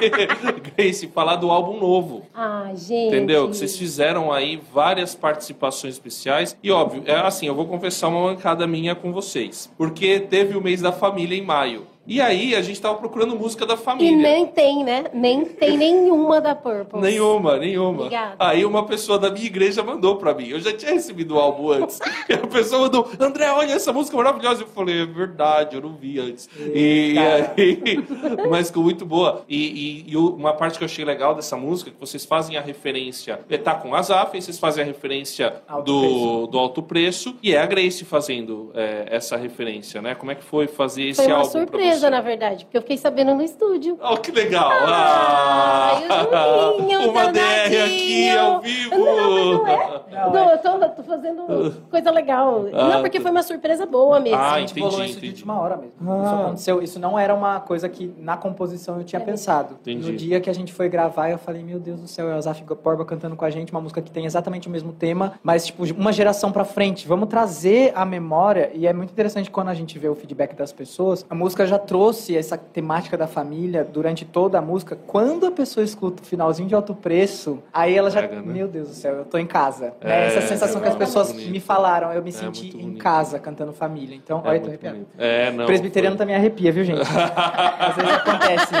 Grace, 0.75 1.07
falar 1.07 1.37
do 1.37 1.51
álbum 1.51 1.79
novo. 1.79 2.25
Ah, 2.33 2.71
gente. 2.75 3.07
Entendeu? 3.07 3.49
Que 3.49 3.57
vocês 3.57 3.77
fizeram 3.77 4.31
aí 4.31 4.61
várias 4.73 5.15
participações 5.15 5.95
especiais. 5.95 6.57
E 6.61 6.71
óbvio, 6.71 7.03
é 7.05 7.15
assim, 7.15 7.47
eu 7.47 7.55
vou 7.55 7.65
confessar 7.65 8.07
uma 8.09 8.23
mancada 8.23 8.65
minha 8.67 8.95
com 8.95 9.11
vocês. 9.11 9.71
Porque 9.77 10.19
teve 10.19 10.57
o 10.57 10.61
mês 10.61 10.81
da 10.81 10.91
família 10.91 11.37
em 11.37 11.41
maio. 11.45 11.92
E 12.05 12.19
aí 12.19 12.53
a 12.53 12.61
gente 12.61 12.81
tava 12.81 12.95
procurando 12.97 13.35
música 13.35 13.65
da 13.65 13.75
E 13.75 13.77
família. 13.77 14.17
nem 14.17 14.45
tem, 14.45 14.83
né? 14.83 15.05
Nem 15.13 15.45
tem 15.45 15.77
nenhuma 15.77 16.41
da 16.41 16.53
Purple. 16.53 16.99
Nenhuma, 16.99 17.57
nenhuma. 17.57 17.99
Obrigada. 18.03 18.35
Aí 18.39 18.65
uma 18.65 18.85
pessoa 18.85 19.17
da 19.17 19.29
minha 19.31 19.45
igreja 19.45 19.81
mandou 19.81 20.17
pra 20.17 20.33
mim. 20.33 20.49
Eu 20.49 20.59
já 20.59 20.73
tinha 20.75 20.91
recebido 20.91 21.35
o 21.35 21.39
álbum 21.39 21.71
antes. 21.71 21.99
e 22.27 22.33
a 22.33 22.39
pessoa 22.39 22.81
mandou, 22.81 23.09
André, 23.19 23.49
olha 23.51 23.71
essa 23.73 23.93
música 23.93 24.17
maravilhosa. 24.17 24.63
Eu 24.63 24.67
falei, 24.67 25.01
é 25.01 25.05
verdade, 25.05 25.75
eu 25.77 25.81
não 25.81 25.93
vi 25.93 26.19
antes. 26.19 26.49
E, 26.59 27.13
cara. 27.15 27.53
aí, 27.57 27.81
mas 28.51 28.67
ficou 28.67 28.83
muito 28.83 29.05
boa. 29.05 29.43
E, 29.47 30.03
e- 30.07 30.11
e 30.11 30.17
uma 30.17 30.53
parte 30.53 30.77
que 30.77 30.83
eu 30.83 30.87
achei 30.87 31.05
legal 31.05 31.33
dessa 31.33 31.55
música, 31.55 31.89
que 31.89 31.99
vocês 31.99 32.25
fazem 32.25 32.57
a 32.57 32.61
referência, 32.61 33.39
é, 33.49 33.57
tá 33.57 33.75
com 33.75 33.95
Azaf, 33.95 34.37
e 34.37 34.41
vocês 34.41 34.59
fazem 34.59 34.83
a 34.83 34.85
referência 34.85 35.61
Alto 35.67 35.85
do, 35.85 35.99
preço. 36.01 36.47
do 36.51 36.59
alto 36.59 36.83
preço, 36.83 37.35
e 37.41 37.53
é 37.53 37.61
a 37.61 37.65
Grace 37.65 38.03
fazendo 38.03 38.71
é, 38.73 39.05
essa 39.09 39.37
referência, 39.37 40.01
né? 40.01 40.15
Como 40.15 40.31
é 40.31 40.35
que 40.35 40.43
foi 40.43 40.67
fazer 40.67 41.03
esse 41.07 41.23
Foi 41.23 41.31
uma 41.31 41.39
álbum 41.41 41.65
pra 41.65 41.92
surpresa, 41.93 42.09
na 42.09 42.21
verdade, 42.21 42.65
porque 42.65 42.77
eu 42.77 42.81
fiquei 42.81 42.97
sabendo 42.97 43.35
no 43.35 43.43
estúdio. 43.43 43.97
Oh, 44.01 44.17
que 44.17 44.31
legal! 44.31 44.71
Ai, 44.85 46.03
o 46.07 46.77
Juninho, 46.79 47.09
Uma 47.09 47.31
DR 47.31 47.82
aqui 47.93 48.29
ao 48.37 48.61
vivo! 48.61 48.95
Não, 48.97 49.53
não 49.53 49.67
é. 49.67 50.01
Não, 50.11 50.31
Não, 50.31 50.49
é. 50.49 50.53
eu 50.53 50.57
tô, 50.59 50.89
tô 50.89 51.03
fazendo 51.03 51.73
coisa 51.89 52.11
legal. 52.11 52.65
Ah, 52.73 52.89
não, 52.89 53.01
porque 53.01 53.19
foi 53.19 53.31
uma 53.31 53.43
surpresa 53.43 53.85
boa 53.85 54.19
mesmo. 54.19 54.37
Ah, 54.37 54.53
a 54.53 54.59
gente 54.59 54.71
entendi, 54.71 54.87
isso 54.87 54.97
de 55.03 55.11
entendi. 55.11 55.27
última 55.27 55.59
hora 55.59 55.77
mesmo. 55.77 55.93
Ah. 56.07 56.23
Isso 56.25 56.35
aconteceu. 56.35 56.81
Isso 56.81 56.99
não 56.99 57.17
era 57.17 57.33
uma 57.33 57.59
coisa 57.59 57.87
que 57.89 58.13
na 58.17 58.37
composição 58.37 58.97
eu 58.97 59.03
tinha 59.03 59.19
pensado. 59.21 59.75
Entendi. 59.81 60.11
No 60.11 60.17
dia 60.17 60.39
que 60.39 60.49
a 60.49 60.53
gente 60.53 60.73
foi 60.73 60.89
gravar, 60.89 61.29
eu 61.29 61.37
falei, 61.37 61.63
meu 61.63 61.79
Deus 61.79 61.99
do 61.99 62.07
céu, 62.07 62.29
é 62.29 62.37
o 62.37 62.41
Zaf 62.41 62.63
Borba 62.83 63.05
cantando 63.05 63.35
com 63.35 63.45
a 63.45 63.49
gente, 63.49 63.71
uma 63.71 63.81
música 63.81 64.01
que 64.01 64.11
tem 64.11 64.25
exatamente 64.25 64.67
o 64.67 64.71
mesmo 64.71 64.91
tema, 64.91 65.33
mas 65.43 65.65
tipo, 65.65 65.83
uma 65.93 66.11
geração 66.11 66.51
pra 66.51 66.65
frente. 66.65 67.07
Vamos 67.07 67.29
trazer 67.29 67.91
a 67.95 68.05
memória, 68.05 68.71
e 68.73 68.85
é 68.87 68.93
muito 68.93 69.11
interessante 69.11 69.49
quando 69.49 69.69
a 69.69 69.73
gente 69.73 69.97
vê 69.97 70.07
o 70.07 70.15
feedback 70.15 70.55
das 70.55 70.71
pessoas. 70.71 71.25
A 71.29 71.35
música 71.35 71.65
já 71.65 71.77
trouxe 71.79 72.35
essa 72.35 72.57
temática 72.57 73.17
da 73.17 73.27
família 73.27 73.83
durante 73.83 74.25
toda 74.25 74.57
a 74.57 74.61
música. 74.61 74.97
Quando 75.07 75.45
a 75.45 75.51
pessoa 75.51 75.83
escuta 75.83 76.21
o 76.21 76.25
finalzinho 76.25 76.67
de 76.67 76.75
alto 76.75 76.93
preço, 76.95 77.59
aí 77.83 77.97
ela 77.97 78.09
já, 78.09 78.21
Pega, 78.21 78.35
né? 78.37 78.41
meu 78.45 78.67
Deus 78.67 78.89
do 78.89 78.93
céu, 78.95 79.15
eu 79.17 79.25
tô 79.25 79.37
em 79.37 79.45
casa. 79.45 79.93
É, 80.01 80.07
né? 80.07 80.25
Essa 80.27 80.41
sensação 80.41 80.81
que 80.81 80.87
as 80.87 80.95
é 80.95 80.97
pessoas 80.97 81.31
bonito. 81.31 81.51
me 81.51 81.59
falaram, 81.59 82.11
eu 82.13 82.21
me 82.23 82.29
É 82.29 82.33
senti 82.33 82.67
em 82.69 82.81
bonito. 82.81 82.97
casa 83.01 83.39
cantando 83.39 83.71
família. 83.73 84.15
Então, 84.15 84.41
É 84.45 84.49
olha, 84.49 84.59
tô 84.59 84.67
arrepiado. 84.67 85.05
É, 85.17 85.51
não. 85.51 85.65
Presbiteriano 85.65 86.15
foi- 86.15 86.23
também 86.25 86.35
arrepia, 86.35 86.71
viu, 86.71 86.83
gente? 86.83 87.01
Às 87.79 87.95
vezes 87.95 88.11
acontece. 88.13 88.73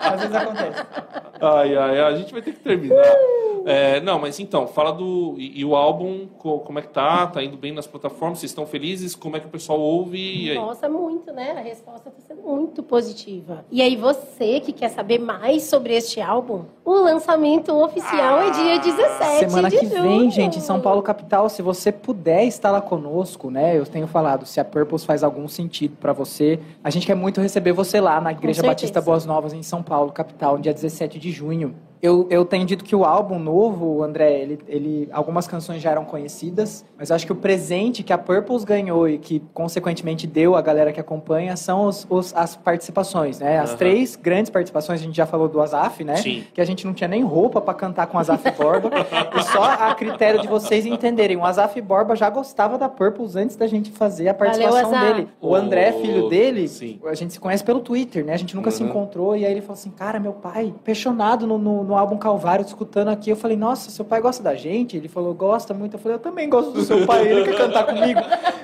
Às 0.00 0.20
vezes 0.20 0.34
acontece. 0.36 0.82
Ai, 1.40 1.76
ai, 1.76 2.00
a 2.00 2.14
gente 2.16 2.32
vai 2.32 2.42
ter 2.42 2.52
que 2.52 2.60
terminar. 2.60 3.02
É, 3.64 4.00
não, 4.00 4.18
mas 4.18 4.38
então, 4.38 4.66
fala 4.66 4.92
do. 4.92 5.34
E, 5.38 5.60
e 5.60 5.64
o 5.64 5.74
álbum, 5.74 6.26
co- 6.38 6.60
como 6.60 6.78
é 6.78 6.82
que 6.82 6.88
tá? 6.88 7.26
Tá 7.26 7.42
indo 7.42 7.56
bem 7.56 7.72
nas 7.72 7.86
plataformas? 7.86 8.38
Vocês 8.38 8.50
estão 8.50 8.66
felizes? 8.66 9.14
Como 9.14 9.36
é 9.36 9.40
que 9.40 9.46
o 9.46 9.50
pessoal 9.50 9.80
ouve? 9.80 10.18
E 10.18 10.50
aí? 10.50 10.56
Nossa, 10.56 10.88
muito, 10.88 11.32
né? 11.32 11.52
A 11.52 11.60
resposta 11.60 12.10
está 12.10 12.20
sendo 12.20 12.42
muito 12.46 12.82
positiva. 12.82 13.64
E 13.70 13.80
aí, 13.80 13.96
você 13.96 14.60
que 14.60 14.72
quer 14.72 14.88
saber 14.90 15.18
mais 15.18 15.62
sobre 15.64 15.94
este 15.94 16.20
álbum, 16.20 16.64
o 16.84 16.92
lançamento 16.92 17.74
oficial 17.74 18.40
é 18.42 18.50
dia 18.50 18.78
17 18.78 19.38
Semana 19.50 19.70
de 19.70 19.78
que 19.78 19.86
junho. 19.86 20.02
vem, 20.02 20.30
gente, 20.30 20.58
em 20.58 20.62
São 20.62 20.80
Paulo 20.80 21.02
capital, 21.02 21.48
se 21.48 21.62
você 21.62 21.90
puder 21.90 22.44
estar 22.44 22.70
lá 22.70 22.80
conosco, 22.80 23.50
né? 23.50 23.78
Eu 23.78 23.86
tenho 23.86 24.06
falado, 24.06 24.44
se 24.46 24.60
a 24.60 24.64
Purpose 24.64 25.06
faz 25.06 25.22
algum 25.24 25.48
sentido 25.48 25.96
pra 25.98 26.12
você, 26.12 26.60
a 26.82 26.90
gente 26.90 27.06
quer 27.06 27.14
muito 27.14 27.40
receber 27.40 27.72
você 27.72 28.00
lá 28.00 28.20
na 28.20 28.32
Igreja. 28.32 28.62
Batista 28.62 29.00
Boas 29.00 29.24
Novas 29.24 29.52
em 29.52 29.62
São 29.62 29.82
Paulo 29.82 30.12
capital, 30.12 30.56
no 30.56 30.62
dia 30.62 30.72
17 30.74 31.18
de 31.18 31.30
junho. 31.30 31.74
Eu, 32.04 32.26
eu 32.28 32.44
tenho 32.44 32.66
dito 32.66 32.84
que 32.84 32.94
o 32.94 33.02
álbum 33.02 33.38
novo, 33.38 34.02
André, 34.02 34.30
ele, 34.38 34.58
ele, 34.68 35.08
algumas 35.10 35.46
canções 35.46 35.80
já 35.80 35.90
eram 35.90 36.04
conhecidas, 36.04 36.84
mas 36.98 37.08
eu 37.08 37.16
acho 37.16 37.24
que 37.24 37.32
o 37.32 37.34
presente 37.34 38.02
que 38.02 38.12
a 38.12 38.18
Purpose 38.18 38.62
ganhou 38.66 39.08
e 39.08 39.16
que, 39.16 39.40
consequentemente, 39.54 40.26
deu 40.26 40.54
a 40.54 40.60
galera 40.60 40.92
que 40.92 41.00
acompanha 41.00 41.56
são 41.56 41.86
os, 41.86 42.06
os- 42.10 42.34
as 42.36 42.56
participações, 42.56 43.38
né? 43.38 43.58
As 43.58 43.70
Aham. 43.70 43.78
três 43.78 44.16
grandes 44.16 44.50
participações, 44.50 45.00
a 45.00 45.02
gente 45.02 45.16
já 45.16 45.24
falou 45.24 45.48
do 45.48 45.62
Azaf, 45.62 46.04
né? 46.04 46.16
Sim. 46.16 46.44
que 46.52 46.60
a 46.60 46.64
gente 46.66 46.86
não 46.86 46.92
tinha 46.92 47.08
nem 47.08 47.22
roupa 47.22 47.58
pra 47.58 47.72
cantar 47.72 48.06
com 48.06 48.18
o 48.18 48.20
Azaf 48.20 48.50
Borba. 48.50 48.90
e 49.38 49.42
só 49.44 49.62
a 49.62 49.94
critério 49.94 50.42
de 50.42 50.46
vocês 50.46 50.84
entenderem, 50.84 51.38
o 51.38 51.44
Azaf 51.46 51.80
Borba 51.80 52.14
já 52.14 52.28
gostava 52.28 52.76
da 52.76 52.86
Purples 52.86 53.34
antes 53.34 53.56
da 53.56 53.66
gente 53.66 53.90
fazer 53.90 54.28
a 54.28 54.34
participação 54.34 54.94
Azaf. 54.94 55.14
dele. 55.14 55.28
O 55.40 55.54
André, 55.54 55.94
Oh, 55.96 56.00
filho 56.02 56.28
dele, 56.28 56.68
sim. 56.68 57.00
a 57.06 57.14
gente 57.14 57.32
se 57.32 57.40
conhece 57.40 57.64
pelo 57.64 57.80
Twitter, 57.80 58.26
né? 58.26 58.34
A 58.34 58.36
gente 58.36 58.54
nunca 58.54 58.70
se 58.70 58.82
Uhum. 58.82 58.90
encontrou 58.90 59.34
e 59.34 59.46
aí 59.46 59.50
ele 59.52 59.62
falou 59.62 59.72
assim: 59.72 59.90
"Cara, 59.90 60.20
meu 60.20 60.34
pai, 60.34 60.74
apaixonado 60.82 61.46
no, 61.46 61.56
no, 61.56 61.93
no 61.94 61.98
álbum 62.00 62.16
Calvário, 62.18 62.64
escutando 62.64 63.08
aqui, 63.08 63.30
eu 63.30 63.36
falei, 63.36 63.56
nossa, 63.56 63.88
seu 63.90 64.04
pai 64.04 64.20
gosta 64.20 64.42
da 64.42 64.54
gente? 64.56 64.96
Ele 64.96 65.06
falou, 65.08 65.32
gosta 65.32 65.72
muito. 65.72 65.94
Eu 65.94 65.98
falei, 66.00 66.16
eu 66.16 66.20
também 66.20 66.48
gosto 66.50 66.72
do 66.72 66.82
seu 66.82 67.06
pai, 67.06 67.26
ele 67.28 67.44
quer 67.44 67.56
cantar 67.56 67.86
comigo. 67.86 68.20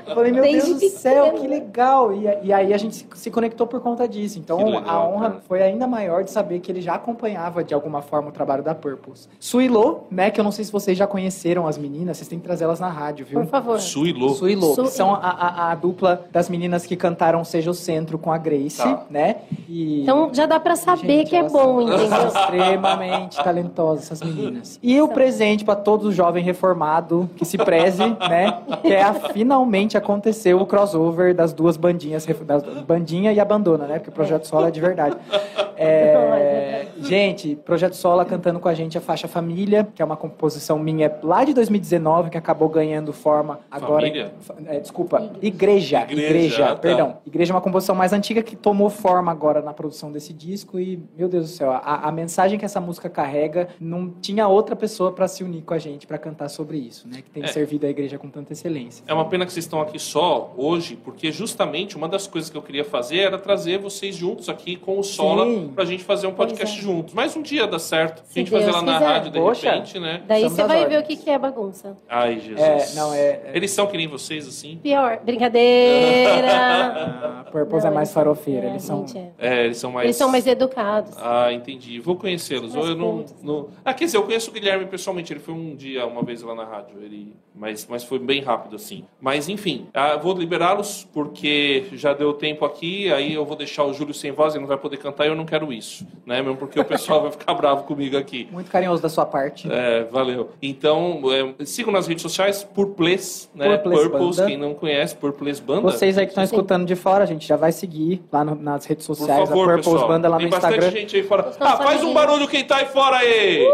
Eu 0.07 0.15
falei, 0.17 0.33
meu 0.33 0.43
Desde 0.43 0.75
Deus 0.75 0.81
do 0.81 0.89
céu, 0.99 1.33
que 1.35 1.47
legal. 1.47 2.13
E, 2.13 2.25
e 2.47 2.53
aí 2.53 2.75
a 2.75 2.79
gente 2.79 2.97
se, 2.97 3.07
se 3.15 3.31
conectou 3.31 3.67
por 3.69 3.81
conta 3.81 4.09
disso. 4.09 4.39
Então 4.41 4.65
legal, 4.65 4.83
a 4.89 5.09
honra 5.09 5.31
cara. 5.31 5.43
foi 5.47 5.63
ainda 5.63 5.87
maior 5.87 6.25
de 6.25 6.31
saber 6.33 6.59
que 6.59 6.73
ele 6.73 6.81
já 6.81 6.95
acompanhava 6.95 7.63
de 7.63 7.73
alguma 7.73 8.03
forma 8.03 8.31
o 8.31 8.33
trabalho 8.33 8.63
da 8.65 8.75
Purpose. 8.75 9.29
Suilô, 9.39 10.01
né, 10.11 10.31
que 10.33 10.41
eu 10.41 10.45
não 10.45 10.51
sei 10.51 10.65
se 10.65 10.73
vocês 10.73 10.99
já 10.99 11.07
conheceram 11.07 11.69
as 11.69 11.79
meninas, 11.79 12.17
vocês 12.17 12.27
têm 12.27 12.39
que 12.41 12.45
trazer 12.45 12.65
elas 12.65 12.81
na 12.81 12.89
rádio, 12.89 13.25
viu? 13.25 13.41
Por 13.41 13.49
favor. 13.49 13.79
Suilô. 13.79 14.31
Suilô, 14.31 14.75
Su- 14.75 14.83
que 14.83 14.89
são 14.91 15.15
a, 15.15 15.19
a- 15.19 15.71
a 15.71 15.75
dupla 15.77 16.25
das 16.33 16.49
meninas 16.49 16.85
que 16.85 16.97
cantaram 16.97 17.45
Seja 17.45 17.71
o 17.71 17.75
Centro 17.75 18.19
com 18.19 18.33
a 18.33 18.39
Grace, 18.39 18.79
Tá. 18.79 19.05
né? 19.09 19.37
E... 19.69 20.03
Então 20.03 20.31
já 20.33 20.47
dá 20.47 20.59
pra 20.59 20.75
saber 20.75 21.19
Gente, 21.21 21.31
que 21.31 21.37
é 21.37 21.49
bom, 21.49 21.81
entendeu? 21.83 22.09
Extremamente 22.27 23.20
talentosas 23.43 24.05
essas 24.07 24.23
meninas. 24.23 24.79
E 24.83 25.01
o 25.01 25.09
presente 25.09 25.65
para 25.65 25.77
todo 25.77 26.11
jovem 26.13 26.43
reformado 26.45 27.29
que 27.37 27.45
se 27.45 27.59
preze, 27.59 28.05
né? 28.29 28.61
Que 28.83 28.93
é 28.95 29.03
a, 29.03 29.15
finalmente 29.15 29.97
aconteceu 29.97 30.61
o 30.61 30.67
crossover 30.67 31.35
das 31.35 31.53
duas 31.53 31.77
bandinhas, 31.77 32.25
ref- 32.25 32.43
da 32.45 32.59
bandinha 32.59 33.33
e 33.33 33.41
abandona, 33.41 33.87
né? 33.87 33.95
Porque 33.99 34.11
o 34.11 34.13
projeto 34.13 34.47
solo 34.47 34.67
é 34.67 34.71
de 34.71 34.81
verdade. 34.81 35.17
É, 35.83 36.89
gente, 37.01 37.57
projeto 37.57 37.95
solo 37.95 38.23
cantando 38.27 38.61
com 38.61 38.69
a 38.69 38.75
gente 38.75 38.99
a 38.99 39.01
faixa 39.01 39.27
Família, 39.27 39.89
que 39.95 40.03
é 40.03 40.05
uma 40.05 40.17
composição 40.17 40.79
minha 40.79 41.11
lá 41.23 41.43
de 41.43 41.55
2019 41.55 42.29
que 42.29 42.37
acabou 42.37 42.69
ganhando 42.69 43.15
forma 43.15 43.61
agora. 43.71 44.03
Família? 44.03 44.33
É, 44.67 44.79
desculpa, 44.79 45.31
igreja, 45.41 46.03
Igreja, 46.03 46.27
igreja, 46.29 46.67
tá. 46.67 46.77
perdão. 46.77 47.17
Igreja 47.27 47.53
é 47.53 47.55
uma 47.55 47.63
composição 47.63 47.95
mais 47.95 48.13
antiga 48.13 48.43
que 48.43 48.55
tomou 48.57 48.91
forma 48.91 49.33
agora 49.33 49.63
na 49.63 49.73
produção 49.73 50.13
desse 50.13 50.35
disco 50.35 50.79
e, 50.79 51.03
meu 51.17 51.29
Deus 51.31 51.47
do 51.47 51.51
céu, 51.51 51.71
a, 51.73 52.07
a 52.09 52.13
mensagem 52.13 52.59
que 52.59 52.65
essa 52.67 52.79
música 52.81 53.09
carrega, 53.11 53.69
não 53.81 54.11
tinha 54.11 54.47
outra 54.49 54.75
pessoa 54.77 55.13
para 55.13 55.29
se 55.29 55.43
unir 55.45 55.63
com 55.63 55.75
a 55.75 55.79
gente 55.79 56.07
para 56.07 56.19
cantar 56.19 56.49
sobre 56.49 56.79
isso, 56.79 57.07
né? 57.09 57.23
Que 57.23 57.31
tem 57.31 57.43
É. 57.43 57.47
servido 57.49 57.87
a 57.87 57.91
igreja 57.91 58.19
com 58.19 58.29
tanta 58.29 58.53
excelência. 58.53 59.05
É 59.07 59.13
uma 59.15 59.25
pena 59.27 59.45
que 59.45 59.53
vocês 59.53 59.65
estão 59.65 59.81
aqui 59.81 59.99
só 59.99 60.53
hoje, 60.57 60.97
porque 60.97 61.31
justamente 61.33 61.97
uma 61.97 62.09
das 62.09 62.27
coisas 62.27 62.51
que 62.51 62.57
eu 62.57 62.63
queria 62.63 62.85
fazer 62.85 63.19
era 63.19 63.39
trazer 63.39 63.79
vocês 63.79 64.15
juntos 64.17 64.49
aqui 64.49 64.77
com 64.77 64.99
o 64.99 65.03
Sola 65.03 65.45
Sim. 65.45 65.73
pra 65.75 65.85
gente 65.85 66.05
fazer 66.05 66.27
um 66.27 66.33
podcast 66.35 66.79
é. 66.79 66.83
juntos. 66.83 67.15
Mas 67.15 67.37
um 67.37 67.43
dia 67.43 67.67
dá 67.67 67.79
certo. 67.79 68.23
Se 68.27 68.39
a 68.39 68.43
gente 68.43 68.51
fazer 68.51 68.65
Deus 68.65 68.77
lá 68.77 68.83
na 68.83 68.93
quiser. 68.95 69.07
rádio 69.07 69.31
de 69.33 69.39
Poxa. 69.39 69.71
repente, 69.71 69.99
né? 69.99 70.23
Daí 70.27 70.43
Estamos 70.45 70.57
você 70.57 70.65
vai 70.67 70.89
ver 70.89 71.01
o 71.01 71.03
que, 71.03 71.17
que 71.17 71.31
é 71.31 71.39
bagunça. 71.39 71.97
Ai, 72.09 72.41
Jesus. 72.41 72.61
É, 72.61 72.95
não, 72.95 73.13
é- 73.15 73.19
é- 73.21 73.51
Eles 73.55 73.71
são 73.71 73.87
que 73.87 73.97
nem 73.97 74.07
vocês, 74.07 74.47
assim? 74.47 74.79
Pior. 74.83 75.21
Brincadeira. 75.25 76.51
A 77.41 77.45
Purpose 77.51 77.85
Não, 77.85 77.93
é 77.93 77.95
mais 77.95 78.09
eles- 78.09 78.15
farofeira, 78.15 78.67
é, 78.67 78.71
eles 78.71 78.83
são... 78.83 79.05
é. 79.15 79.31
É, 79.39 79.65
eles 79.65 79.79
são 79.79 79.91
mais. 79.93 80.05
Eles 80.05 80.17
são 80.17 80.29
mais 80.31 80.47
educados. 80.47 81.15
Ah, 81.19 81.53
entendi. 81.53 81.99
Vou 81.99 82.17
conhecê-los. 82.17 82.75
Ou 82.75 82.90
eu 82.91 82.97
não, 82.97 83.13
cultos. 83.13 83.35
não. 83.43 83.69
Ah, 83.85 83.95
quer 83.95 84.05
dizer, 84.05 84.17
eu 84.17 84.23
conheço 84.23 84.51
o 84.51 84.53
Guilherme 84.53 84.87
pessoalmente. 84.87 85.33
Ele 85.33 85.41
foi 85.41 85.55
um 85.55 85.75
dia, 85.75 86.07
uma 86.07 86.23
vez 86.23 86.43
lá 86.43 86.55
na 86.55 86.65
rádio. 86.65 86.97
Ele... 87.03 87.35
Mas, 87.55 87.87
mas 87.89 88.05
foi 88.05 88.19
bem 88.19 88.43
rápido, 88.43 88.77
assim. 88.77 89.05
Mas, 89.21 89.49
enfim, 89.49 89.89
ah, 89.95 90.17
vou 90.17 90.35
liberá-los 90.35 91.07
porque 91.13 91.85
já 91.93 92.13
deu 92.15 92.33
tempo 92.33 92.65
aqui. 92.65 93.13
Aí 93.13 93.35
eu 93.35 93.45
vou 93.45 93.57
deixar 93.57 93.85
o 93.85 93.93
Júlio 93.93 94.15
sem 94.15 94.31
voz, 94.33 94.55
ele 94.55 94.63
não 94.63 94.69
vai 94.69 94.79
poder 94.79 94.97
cantar 94.97 95.27
e 95.27 95.29
eu 95.29 95.35
não 95.37 95.45
quero 95.45 95.73
isso. 95.73 96.07
Né? 96.25 96.41
Mesmo 96.43 96.57
porque 96.57 96.79
o 96.81 96.85
pessoal 96.85 97.23
vai 97.23 97.31
ficar 97.33 97.55
bravo 97.55 97.85
comigo 97.85 98.17
aqui. 98.17 98.49
Muito 98.53 98.71
carinhoso 98.71 99.03
da 99.03 99.09
sua 99.09 99.27
parte. 99.27 99.71
É, 99.71 100.05
valeu. 100.05 100.51
Então, 100.63 101.21
é, 101.61 101.65
sigam 101.65 101.93
nas 101.93 102.07
redes 102.07 102.23
sociais, 102.23 102.65
Purples, 102.65 103.51
né? 103.55 103.77
Purples 103.79 104.01
Purples, 104.03 104.37
Banda. 104.37 104.49
quem 104.49 104.57
não 104.57 104.75
conhece, 104.75 105.17
Purples 105.17 105.61
Banda. 105.61 105.83
Vocês 105.83 106.17
aí 106.19 106.25
que 106.27 106.31
estão 106.33 106.45
escutando 106.45 106.87
de 106.87 106.95
fora, 106.97 107.25
a 107.25 107.27
gente 107.27 107.47
já 107.47 107.57
vai 107.57 107.73
seguir 107.73 108.23
lá 108.33 108.45
no- 108.45 108.55
nas 108.55 108.85
redes 108.87 109.07
Por 109.07 109.15
sociais, 109.17 109.49
favor, 109.49 109.65
a 109.65 109.75
Purpose 109.75 109.91
pessoal. 109.91 110.09
Banda 110.09 110.29
lá 110.29 110.37
Tem 110.37 110.47
no 110.47 110.51
bastante 110.51 110.75
Instagram. 110.79 110.99
gente 111.01 111.17
aí 111.17 111.23
fora. 111.23 111.53
Ah, 111.61 111.77
faz 111.77 112.03
um 112.03 112.13
barulho 112.13 112.49
quem 112.49 112.65
tá 112.65 112.80
aí 112.81 112.87
fora 112.87 113.17
aí! 113.19 113.67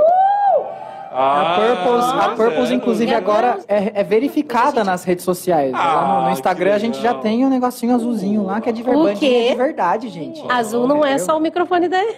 A 1.19 1.55
Purpose, 2.37 2.61
a 2.61 2.65
zero. 2.65 2.75
inclusive, 2.75 3.11
E 3.11 3.15
agora 3.15 3.59
é, 3.67 4.01
é 4.01 4.05
verificada 4.05 4.85
nas 4.85 5.03
redes 5.03 5.25
sociais. 5.25 5.73
lá 5.73 6.07
no, 6.17 6.21
no 6.23 6.27
Ah, 6.29 6.33
Instagram 6.33 6.75
a 6.75 6.79
gente 6.79 7.01
já 7.01 7.15
tem 7.15 7.43
um 7.47 7.49
negocinho 7.49 7.95
azulzinho 7.95 8.45
lá 8.45 8.61
que 8.61 8.69
é 8.69 8.73
de 8.73 8.83
O 8.83 8.85
verdade. 8.85 9.21
quê? 9.21 9.49
de 9.51 9.55
verdade, 9.57 10.09
gente. 10.11 10.45
Azul 10.47 10.87
não 10.87 11.03
é 11.03 11.17
só 11.17 11.37
o 11.39 11.41
microfone 11.41 11.89
dele. 11.89 12.15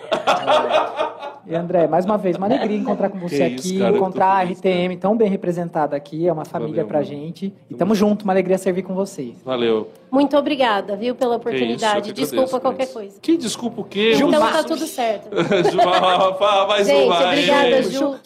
E 1.47 1.55
André, 1.55 1.87
mais 1.87 2.05
uma 2.05 2.19
vez, 2.19 2.37
uma 2.37 2.47
alegria 2.47 2.77
encontrar 2.77 3.09
com 3.09 3.19
você 3.21 3.37
Que 3.37 3.43
aqui, 3.45 3.55
isso, 3.55 3.79
cara, 3.79 3.89
eu 3.89 3.93
tô 3.93 3.97
encontrar 3.99 4.33
a 4.33 4.41
feliz, 4.41 4.59
RTM 4.59 4.97
tão 4.97 5.17
bem 5.17 5.29
representada 5.31 5.95
aqui, 5.97 6.27
é 6.27 6.33
uma 6.33 6.45
família 6.45 6.75
Valeu, 6.85 6.87
pra 6.89 6.99
mano. 6.99 7.09
gente. 7.09 7.55
E 7.71 7.75
tamo 7.75 7.95
junto, 7.95 8.25
uma 8.25 8.33
alegria 8.33 8.59
servir 8.59 8.83
com 8.83 8.95
vocês. 8.95 9.37
Valeu. 9.45 9.89
Muito 10.11 10.37
obrigada, 10.37 10.97
viu, 10.97 11.15
pela 11.15 11.33
isso, 11.33 11.41
oportunidade. 11.41 12.13
Desculpa 12.13 12.57
agradeço, 12.57 12.61
qualquer 12.61 12.93
coisa. 12.93 13.21
Que 13.21 13.37
desculpa 13.37 13.81
o 13.81 13.85
quê? 13.85 14.13
Então 14.15 14.31
Gilmar. 14.31 14.53
tá 14.53 14.65
tudo 14.65 14.87
certo. 14.87 15.29
Gilmar, 15.71 16.39
fala 16.39 16.67
mais 16.67 16.87
Gente, 16.87 17.07
uma 17.07 17.27
obrigada, 17.27 17.83
Ju. 17.83 18.19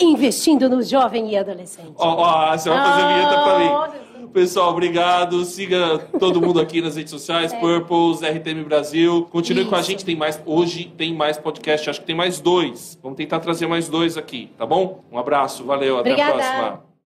Investindo 0.00 0.68
no 0.68 0.82
jovem 0.82 1.30
e 1.30 1.36
adolescente. 1.36 1.92
Ó, 1.96 2.16
ó, 2.16 2.56
você 2.56 2.68
vai 2.68 2.78
fazer 2.84 3.06
vinheta 3.06 3.42
pra 3.42 3.58
mim. 3.58 4.02
Pessoal, 4.32 4.70
obrigado. 4.70 5.44
Siga 5.44 5.98
todo 6.18 6.40
mundo 6.40 6.58
aqui 6.58 6.80
nas 6.80 6.96
redes 6.96 7.10
sociais, 7.10 7.52
Purples, 7.52 8.22
RTM 8.22 8.64
Brasil. 8.64 9.28
Continue 9.30 9.66
com 9.66 9.74
a 9.76 9.80
Isso. 9.80 9.90
gente, 9.90 10.04
tem 10.06 10.16
mais. 10.16 10.40
Hoje 10.46 10.90
tem 10.96 11.14
mais 11.14 11.36
podcast, 11.36 11.90
acho 11.90 12.00
que 12.00 12.06
tem 12.06 12.16
mais 12.16 12.40
dois. 12.40 12.98
Vamos 13.02 13.18
tentar 13.18 13.40
trazer 13.40 13.66
mais 13.66 13.90
dois 13.90 14.16
aqui, 14.16 14.50
tá 14.56 14.64
bom? 14.64 15.04
Um 15.12 15.18
abraço, 15.18 15.64
valeu, 15.64 15.98
até 15.98 16.12
Obrigada. 16.12 16.32
a 16.32 16.34
próxima. 16.34 16.91